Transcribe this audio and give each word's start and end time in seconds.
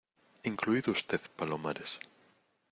incluido 0.45 0.89
usted, 0.91 1.21
Palomares. 1.37 1.99